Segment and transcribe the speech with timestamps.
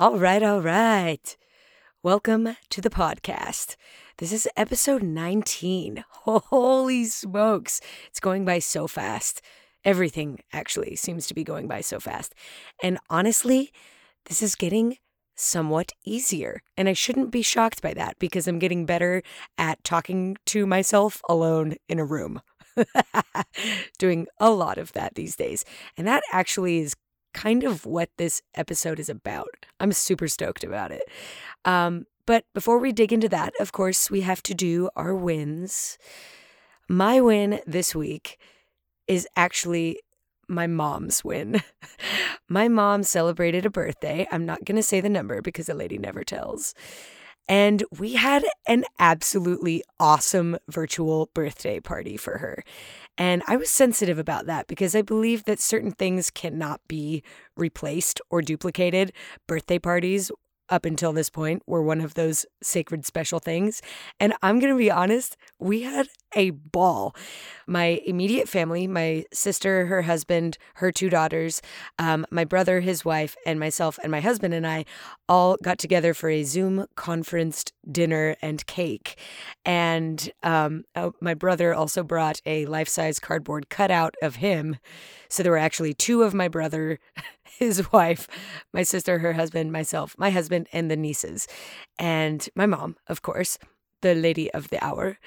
[0.00, 1.36] All right, all right.
[2.04, 3.74] Welcome to the podcast.
[4.18, 6.04] This is episode 19.
[6.08, 7.80] Holy smokes.
[8.06, 9.42] It's going by so fast.
[9.84, 12.36] Everything actually seems to be going by so fast.
[12.80, 13.72] And honestly,
[14.26, 14.98] this is getting
[15.34, 16.62] somewhat easier.
[16.76, 19.24] And I shouldn't be shocked by that because I'm getting better
[19.58, 22.40] at talking to myself alone in a room.
[23.98, 25.64] Doing a lot of that these days.
[25.96, 26.94] And that actually is
[27.34, 29.66] kind of what this episode is about.
[29.80, 31.08] I'm super stoked about it.
[31.64, 35.98] Um, but before we dig into that, of course, we have to do our wins.
[36.88, 38.38] My win this week
[39.06, 40.00] is actually
[40.48, 41.62] my mom's win.
[42.48, 44.26] my mom celebrated a birthday.
[44.30, 46.74] I'm not going to say the number because a lady never tells.
[47.48, 52.62] And we had an absolutely awesome virtual birthday party for her.
[53.16, 57.22] And I was sensitive about that because I believe that certain things cannot be
[57.56, 59.12] replaced or duplicated.
[59.46, 60.30] Birthday parties
[60.70, 63.82] up until this point were one of those sacred special things.
[64.20, 67.14] And I'm going to be honest, we had a ball.
[67.66, 71.62] My immediate family, my sister, her husband, her two daughters,
[71.98, 74.84] um, my brother, his wife, and myself and my husband and I
[75.28, 79.18] all got together for a Zoom conferenced dinner and cake.
[79.64, 84.76] And um, oh, my brother also brought a life size cardboard cutout of him.
[85.28, 86.98] So there were actually two of my brother,
[87.58, 88.28] his wife,
[88.72, 91.46] my sister, her husband, myself, my husband, and the nieces,
[91.98, 93.58] and my mom, of course,
[94.02, 95.18] the lady of the hour.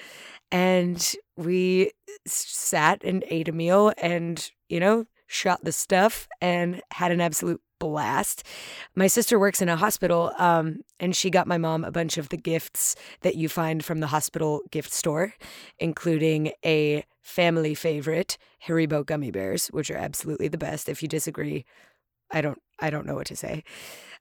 [0.51, 1.91] And we
[2.25, 7.61] sat and ate a meal and, you know, shot the stuff and had an absolute
[7.79, 8.43] blast.
[8.95, 12.29] My sister works in a hospital, um, and she got my mom a bunch of
[12.29, 15.33] the gifts that you find from the hospital gift store,
[15.79, 20.89] including a family favorite, Haribo gummy bears, which are absolutely the best.
[20.89, 21.65] If you disagree,
[22.31, 23.63] I don't I don't know what to say.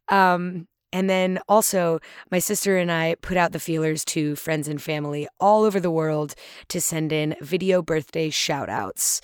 [0.08, 2.00] Um, and then also,
[2.32, 5.90] my sister and I put out the feelers to friends and family all over the
[5.90, 6.34] world
[6.68, 9.20] to send in video birthday shout outs.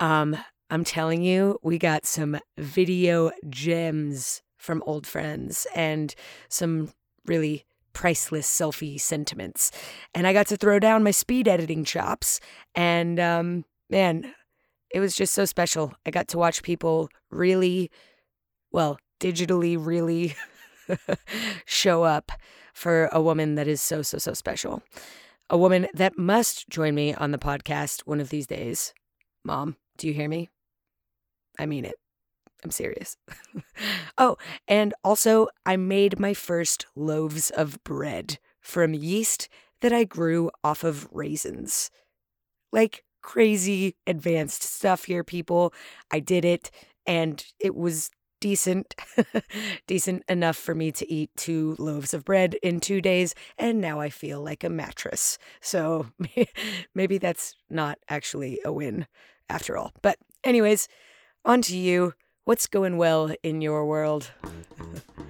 [0.00, 0.36] Um,
[0.70, 6.14] I'm telling you, we got some video gems from old friends and
[6.48, 6.90] some
[7.26, 9.70] really priceless selfie sentiments.
[10.14, 12.40] And I got to throw down my speed editing chops.
[12.74, 14.32] And um, man,
[14.90, 15.92] it was just so special.
[16.06, 17.90] I got to watch people really,
[18.72, 20.34] well, digitally really
[21.64, 22.32] show up
[22.74, 24.82] for a woman that is so, so, so special.
[25.50, 28.94] A woman that must join me on the podcast one of these days.
[29.44, 30.48] Mom, do you hear me?
[31.58, 31.96] I mean it.
[32.64, 33.16] I'm serious.
[34.18, 34.36] oh,
[34.68, 39.48] and also, I made my first loaves of bread from yeast
[39.80, 41.90] that I grew off of raisins.
[42.72, 45.74] Like crazy advanced stuff here, people.
[46.10, 46.70] I did it,
[47.06, 48.10] and it was
[48.42, 48.96] decent,
[49.86, 54.00] decent enough for me to eat two loaves of bread in two days, and now
[54.00, 55.38] I feel like a mattress.
[55.60, 56.08] So
[56.94, 59.06] maybe that's not actually a win
[59.48, 59.92] after all.
[60.02, 60.88] But, anyways,
[61.44, 62.14] on to you.
[62.44, 64.32] What's going well in your world?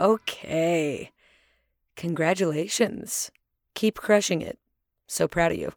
[0.00, 1.10] Okay.
[1.96, 3.30] Congratulations.
[3.74, 4.58] Keep crushing it.
[5.06, 5.72] So proud of you.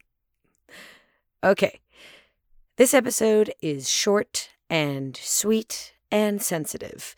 [1.43, 1.79] Okay.
[2.77, 7.15] This episode is short and sweet and sensitive.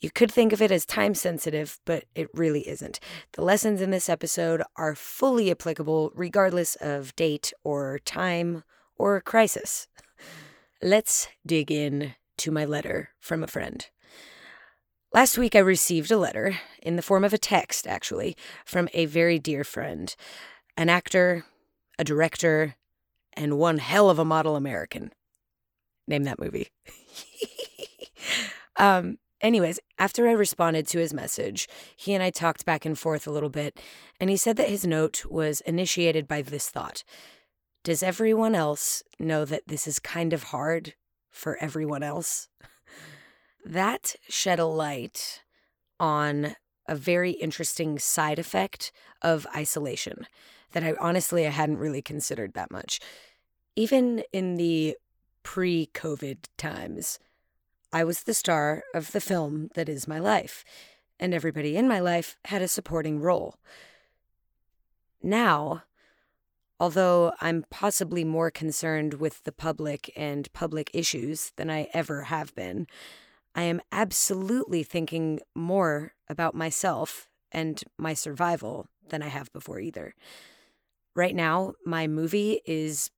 [0.00, 3.00] You could think of it as time sensitive, but it really isn't.
[3.32, 8.64] The lessons in this episode are fully applicable regardless of date or time
[8.96, 9.88] or crisis.
[10.82, 13.86] Let's dig in to my letter from a friend.
[15.12, 19.06] Last week, I received a letter, in the form of a text, actually, from a
[19.06, 20.14] very dear friend,
[20.76, 21.44] an actor,
[21.98, 22.76] a director,
[23.32, 25.10] and one hell of a model American.
[26.06, 26.68] Name that movie.
[28.76, 31.66] um, anyways, after I responded to his message,
[31.96, 33.80] he and I talked back and forth a little bit,
[34.20, 37.02] and he said that his note was initiated by this thought
[37.82, 40.94] Does everyone else know that this is kind of hard
[41.32, 42.48] for everyone else?
[43.64, 45.42] That shed a light
[45.98, 48.90] on a very interesting side effect
[49.22, 50.26] of isolation
[50.72, 53.00] that I honestly I hadn't really considered that much.
[53.76, 54.96] Even in the
[55.42, 57.18] pre-COVID times,
[57.92, 60.64] I was the star of the film that is my life,
[61.18, 63.56] and everybody in my life had a supporting role.
[65.22, 65.82] Now,
[66.78, 72.54] although I'm possibly more concerned with the public and public issues than I ever have
[72.54, 72.86] been,
[73.54, 80.14] I am absolutely thinking more about myself and my survival than I have before either.
[81.14, 83.10] Right now, my movie is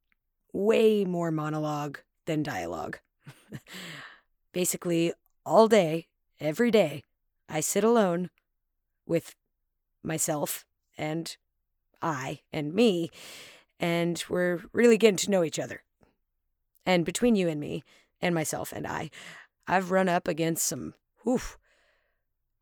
[0.52, 2.98] way more monologue than dialogue.
[4.52, 5.12] Basically,
[5.44, 6.08] all day,
[6.40, 7.02] every day,
[7.48, 8.30] I sit alone
[9.06, 9.34] with
[10.02, 10.64] myself
[10.96, 11.36] and
[12.00, 13.10] I and me,
[13.78, 15.82] and we're really getting to know each other.
[16.84, 17.84] And between you and me,
[18.22, 19.10] and myself and I,
[19.66, 21.40] I've run up against some whew,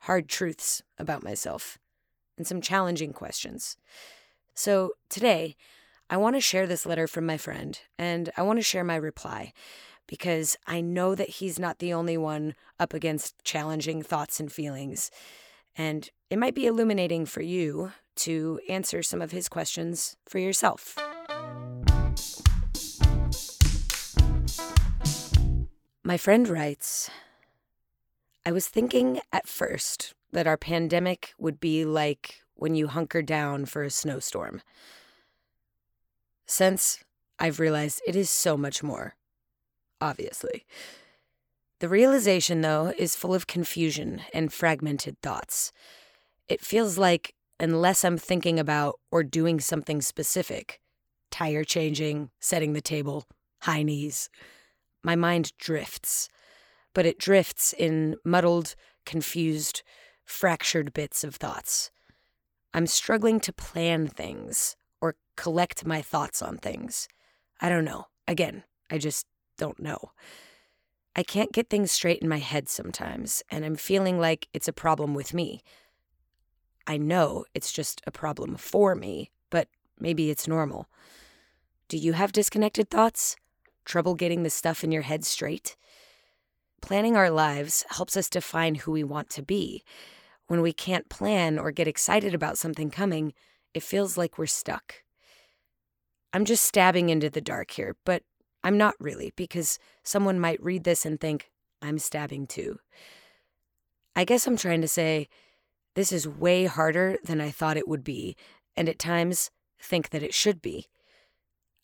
[0.01, 1.79] hard truths about myself
[2.37, 3.77] and some challenging questions.
[4.55, 5.57] So today,
[6.09, 8.97] I want to share this letter from my friend and I want to share my
[8.97, 9.53] reply
[10.07, 15.11] because I know that he's not the only one up against challenging thoughts and feelings.
[15.77, 20.97] And it might be illuminating for you to answer some of his questions for yourself.
[26.11, 27.09] My friend writes
[28.45, 33.65] I was thinking at first that our pandemic would be like when you hunker down
[33.65, 34.61] for a snowstorm.
[36.47, 37.05] Since
[37.39, 39.15] I've realized it is so much more,
[40.01, 40.67] obviously.
[41.79, 45.71] The realization, though, is full of confusion and fragmented thoughts.
[46.49, 50.81] It feels like, unless I'm thinking about or doing something specific,
[51.31, 53.27] tire changing, setting the table,
[53.61, 54.29] high knees,
[55.03, 56.29] my mind drifts,
[56.95, 58.75] but it drifts in muddled,
[59.07, 59.83] confused,
[60.25, 61.91] fractured bits of thoughts.
[62.73, 67.09] I'm struggling to plan things or collect my thoughts on things.
[67.61, 68.07] I don't know.
[68.29, 69.27] Again, I just
[69.59, 70.13] don't know.
[71.17, 74.73] I can't get things straight in my head sometimes, and I'm feeling like it's a
[74.73, 75.63] problem with me.
[76.87, 79.69] I know it's just a problem for me, but
[79.99, 80.89] maybe it's normal.
[81.89, 83.37] Do you have disconnected thoughts?
[83.85, 85.77] Trouble getting the stuff in your head straight?
[86.81, 89.85] Planning our lives helps us define who we want to be.
[90.47, 93.35] When we can't plan or get excited about something coming,
[93.75, 94.97] it feels like we're stuck.
[96.33, 98.23] I'm just stabbing into the dark here, but
[98.63, 101.51] I'm not really, because someone might read this and think,
[101.83, 102.79] I'm stabbing too.
[104.15, 105.29] I guess I'm trying to say,
[105.95, 108.37] this is way harder than I thought it would be,
[108.77, 109.51] and at times
[109.81, 110.87] think that it should be.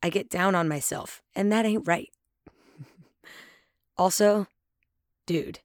[0.02, 2.10] I get down on myself, and that ain't right.
[3.98, 4.46] also,
[5.26, 5.60] dude,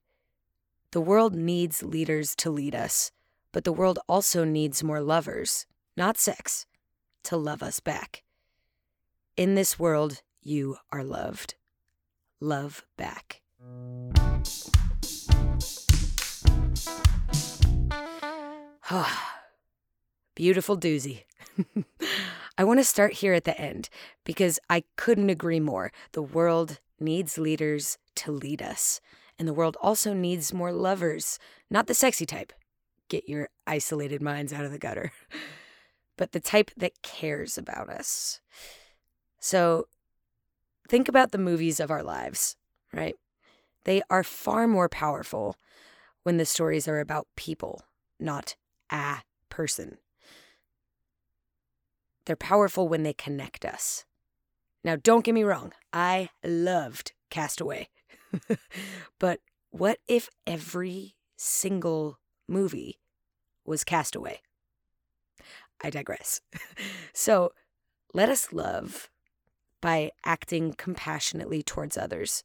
[0.92, 3.12] the world needs leaders to lead us,
[3.51, 6.66] but the world also needs more lovers, not sex,
[7.24, 8.24] to love us back.
[9.38, 11.56] In this world, you are loved.
[12.39, 13.42] Love back.
[20.36, 21.24] Beautiful doozy.
[22.62, 23.90] I want to start here at the end
[24.24, 25.92] because I couldn't agree more.
[26.12, 29.02] The world needs leaders to lead us,
[29.40, 31.39] and the world also needs more lovers,
[31.72, 32.53] not the sexy type.
[33.10, 35.12] Get your isolated minds out of the gutter,
[36.18, 38.41] but the type that cares about us.
[39.39, 39.88] So
[40.88, 42.58] think about the movies of our lives,
[42.94, 43.15] right?
[43.86, 45.56] They are far more powerful
[46.22, 47.82] when the stories are about people,
[48.20, 48.56] not
[48.91, 49.98] a person.
[52.25, 54.06] They're powerful when they connect us.
[54.84, 57.90] Now, don't get me wrong, I loved Cast Away.
[59.20, 63.00] but what if every single movie
[63.66, 64.42] was Cast Away?
[65.84, 66.42] I digress.
[67.13, 67.54] so
[68.13, 69.10] let us love
[69.82, 72.44] by acting compassionately towards others.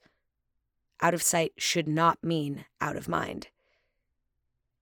[1.02, 3.48] Out of sight should not mean out of mind.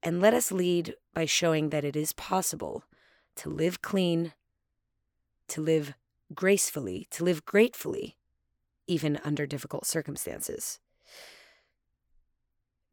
[0.03, 2.85] And let us lead by showing that it is possible
[3.37, 4.33] to live clean,
[5.49, 5.95] to live
[6.35, 8.17] gracefully, to live gratefully,
[8.87, 10.79] even under difficult circumstances.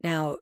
[0.03, 0.38] Now,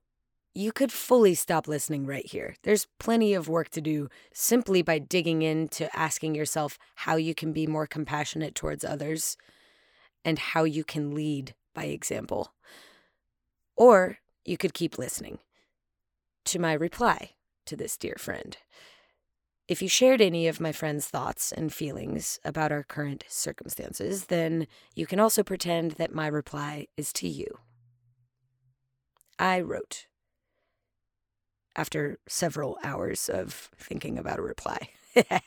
[0.56, 2.56] you could fully stop listening right here.
[2.64, 7.54] There's plenty of work to do simply by digging into asking yourself how you can
[7.54, 9.38] be more compassionate towards others
[10.26, 12.54] and how you can lead by example.
[13.76, 15.40] Or you could keep listening
[16.46, 17.32] to my reply
[17.66, 18.58] to this dear friend.
[19.70, 24.66] If you shared any of my friend's thoughts and feelings about our current circumstances, then
[24.96, 27.60] you can also pretend that my reply is to you.
[29.38, 30.08] I wrote
[31.76, 34.90] after several hours of thinking about a reply.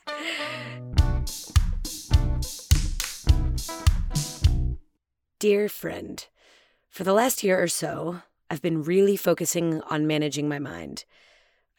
[5.40, 6.24] Dear friend,
[6.88, 11.06] for the last year or so, I've been really focusing on managing my mind.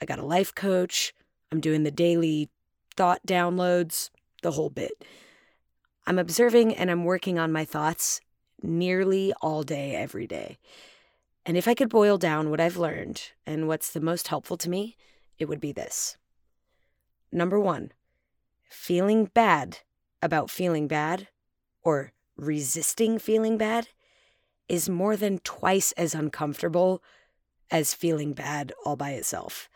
[0.01, 1.13] I got a life coach,
[1.53, 2.49] I'm doing the daily
[2.95, 4.09] thought downloads,
[4.41, 5.05] the whole bit.
[6.07, 8.21] I'm observing and I'm working on my thoughts
[8.63, 10.57] nearly all day, every day.
[11.45, 14.69] And if I could boil down what I've learned and what's the most helpful to
[14.69, 14.97] me,
[15.37, 16.17] it would be this.
[17.31, 17.91] Number one,
[18.67, 19.77] feeling bad
[20.23, 21.27] about feeling bad
[21.83, 23.89] or resisting feeling bad
[24.67, 27.03] is more than twice as uncomfortable
[27.69, 29.69] as feeling bad all by itself.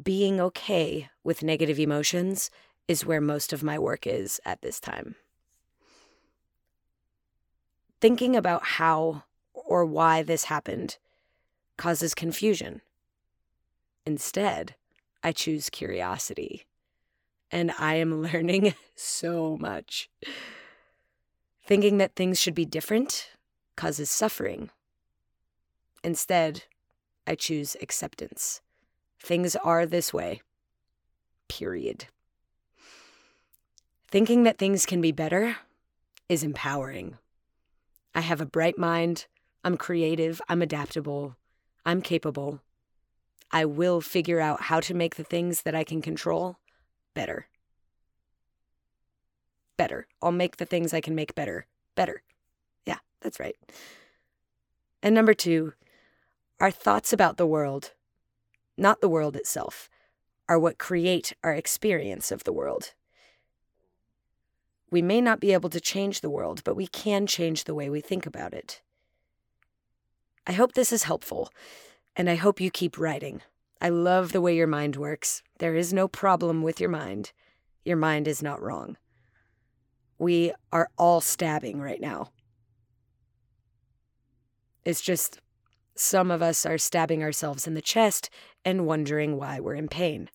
[0.00, 2.50] Being okay with negative emotions
[2.86, 5.16] is where most of my work is at this time.
[8.00, 10.98] Thinking about how or why this happened
[11.76, 12.82] causes confusion.
[14.06, 14.74] Instead,
[15.22, 16.66] I choose curiosity.
[17.50, 20.08] And I am learning so much.
[21.64, 23.30] Thinking that things should be different
[23.76, 24.70] causes suffering.
[26.02, 26.64] Instead,
[27.26, 28.60] I choose acceptance.
[29.22, 30.42] Things are this way.
[31.48, 32.06] Period.
[34.10, 35.56] Thinking that things can be better
[36.28, 37.18] is empowering.
[38.14, 39.26] I have a bright mind,
[39.62, 41.36] I'm creative, I'm adaptable,
[41.84, 42.60] I'm capable.
[43.52, 46.58] I will figure out how to make the things that I can control
[47.14, 47.48] better.
[49.76, 50.06] Better.
[50.22, 51.66] I'll make the things I can make better.
[51.94, 52.22] Better.
[52.86, 53.56] Yeah, that's right.
[55.02, 55.72] And number two,
[56.60, 57.92] our thoughts about the world,
[58.80, 59.88] not the world itself,
[60.48, 62.94] are what create our experience of the world.
[64.90, 67.88] We may not be able to change the world, but we can change the way
[67.88, 68.82] we think about it.
[70.46, 71.52] I hope this is helpful,
[72.16, 73.42] and I hope you keep writing.
[73.80, 75.42] I love the way your mind works.
[75.58, 77.32] There is no problem with your mind.
[77.84, 78.96] Your mind is not wrong.
[80.18, 82.30] We are all stabbing right now.
[84.84, 85.38] It's just
[86.00, 88.30] some of us are stabbing ourselves in the chest
[88.64, 90.30] and wondering why we're in pain.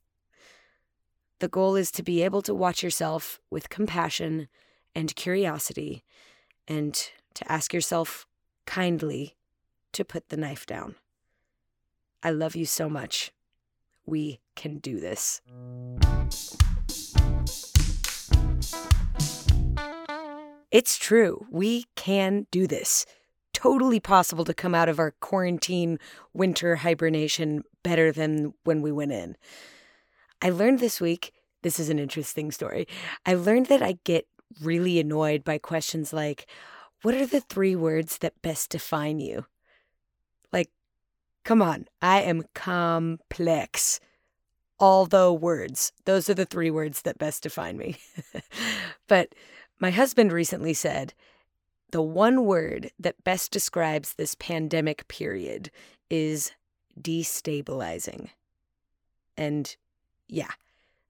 [1.40, 4.48] The goal is to be able to watch yourself with compassion
[4.94, 6.04] and curiosity
[6.68, 6.94] and
[7.34, 8.28] to ask yourself
[8.68, 9.38] kindly
[9.94, 10.96] to put the knife down.
[12.22, 13.32] I love you so much.
[14.06, 15.42] We can do this.
[20.70, 21.48] It's true.
[21.50, 23.08] We can do this.
[23.66, 25.98] Totally possible to come out of our quarantine
[26.36, 29.36] winter hibernation better than when we went in.
[30.40, 32.88] I learned this week, this is an interesting story.
[33.26, 34.28] I learned that I get
[34.62, 36.46] really annoyed by questions like,
[37.02, 39.48] What are the three words that best define you?
[40.54, 40.70] Like,
[41.44, 44.00] come on, I am complex.
[44.78, 47.98] All the words, those are the three words that best define me.
[49.08, 49.34] but
[49.80, 51.16] my husband recently said,
[51.96, 55.72] the one word that best describes this pandemic period
[56.10, 56.52] is
[57.02, 58.28] destabilizing.
[59.38, 59.74] And
[60.28, 60.52] yeah,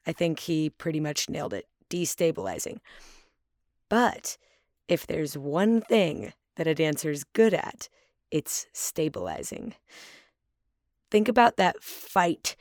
[0.05, 2.77] I think he pretty much nailed it destabilizing.
[3.89, 4.37] But
[4.87, 7.89] if there's one thing that a dancer's good at,
[8.29, 9.73] it's stabilizing.
[11.09, 12.55] Think about that fight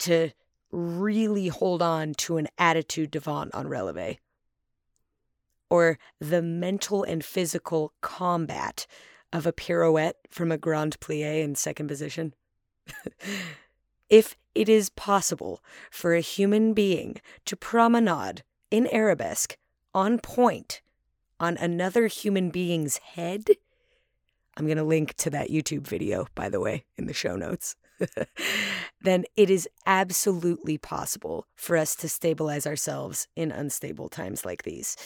[0.00, 0.32] to
[0.70, 4.18] really hold on to an attitude devant on releve,
[5.70, 8.86] or the mental and physical combat
[9.32, 12.34] of a pirouette from a grand plie in second position.
[14.10, 19.56] if it is possible for a human being to promenade in arabesque
[19.94, 20.82] on point
[21.38, 23.44] on another human being's head,
[24.56, 27.76] I'm going to link to that YouTube video, by the way, in the show notes.
[29.02, 34.96] then it is absolutely possible for us to stabilize ourselves in unstable times like these.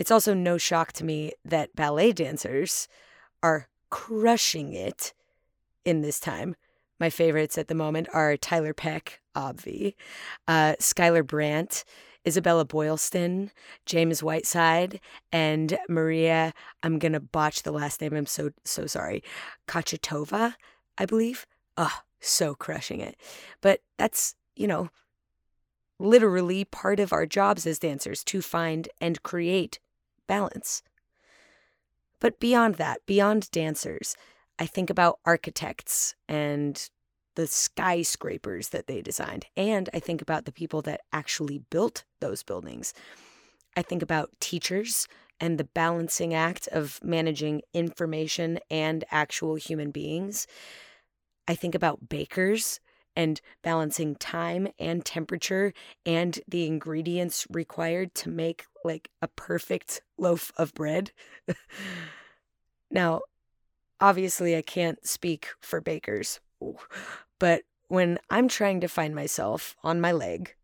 [0.00, 2.88] It's also no shock to me that ballet dancers
[3.42, 5.12] are crushing it
[5.84, 6.56] in this time.
[6.98, 9.94] My favorites at the moment are Tiler Peck, Obvi,
[10.48, 11.84] uh, Skylar Brandt,
[12.26, 13.50] Isabella Boylston,
[13.84, 15.00] James Whiteside,
[15.32, 16.54] and Maria.
[16.82, 18.14] I'm gonna botch the last name.
[18.14, 19.22] I'm so so sorry.
[19.68, 20.54] Kachatova,
[20.96, 21.46] I believe.
[21.76, 23.18] Oh, so crushing it.
[23.60, 24.88] But that's you know,
[25.98, 29.78] literally part of our jobs as dancers to find and create
[30.30, 30.84] balance.
[32.20, 34.14] But beyond that, beyond dancers,
[34.60, 36.88] I think about architects and
[37.34, 39.46] the skyscrapers that they designed.
[39.56, 42.94] And I think about the people that actually built those buildings.
[43.76, 45.08] I think about teachers
[45.40, 50.46] and the balancing act of managing information and actual human beings,
[51.48, 52.78] I think about bakers
[53.20, 55.74] and balancing time and temperature
[56.06, 61.12] and the ingredients required to make like a perfect loaf of bread.
[62.90, 63.20] now,
[64.00, 66.40] obviously, I can't speak for bakers,
[67.38, 70.54] but when I'm trying to find myself on my leg,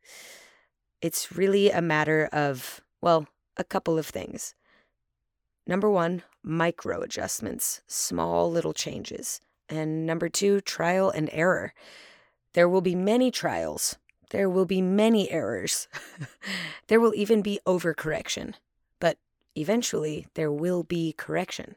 [1.02, 3.26] it's really a matter of, well,
[3.58, 4.54] a couple of things.
[5.66, 9.42] Number one, micro adjustments, small little changes.
[9.68, 11.74] And number two, trial and error.
[12.56, 13.96] There will be many trials.
[14.30, 15.88] There will be many errors.
[16.86, 18.54] there will even be overcorrection.
[18.98, 19.18] But
[19.54, 21.76] eventually, there will be correction.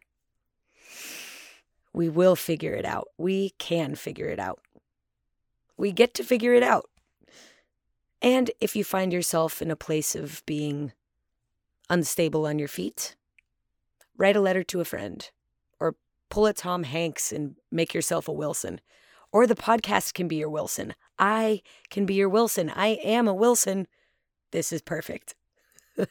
[1.91, 3.09] We will figure it out.
[3.17, 4.61] We can figure it out.
[5.75, 6.89] We get to figure it out.
[8.21, 10.93] And if you find yourself in a place of being
[11.89, 13.17] unstable on your feet,
[14.15, 15.29] write a letter to a friend
[15.77, 15.95] or
[16.29, 18.79] pull a Tom Hanks and make yourself a Wilson.
[19.31, 20.95] Or the podcast can be your Wilson.
[21.17, 22.71] I can be your Wilson.
[22.75, 23.87] I am a Wilson.
[24.51, 25.35] This is perfect.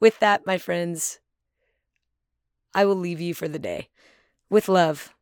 [0.00, 1.20] With that, my friends,
[2.74, 3.88] I will leave you for the day
[4.50, 5.14] with love,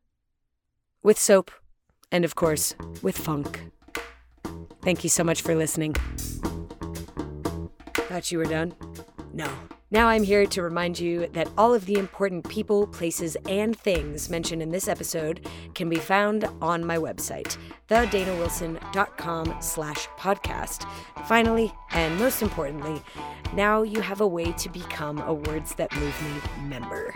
[1.03, 1.51] with soap,
[2.11, 3.71] and of course, with funk.
[4.81, 5.95] Thank you so much for listening.
[7.93, 8.73] Thought you were done?
[9.37, 9.51] No.
[9.91, 14.31] Now I'm here to remind you that all of the important people, places, and things
[14.31, 17.55] mentioned in this episode can be found on my website,
[17.87, 20.89] thedanawilson.com slash podcast.
[21.27, 22.99] Finally, and most importantly,
[23.53, 27.13] now you have a way to become a Words That Move Me member.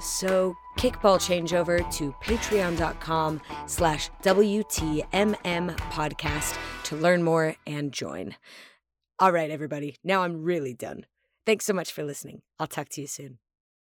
[0.00, 8.34] So kickball changeover to patreon.com slash WTMM podcast to learn more and join.
[9.20, 11.06] All right, everybody, now I'm really done.
[11.50, 12.42] Thanks so much for listening.
[12.60, 13.38] I'll talk to you soon.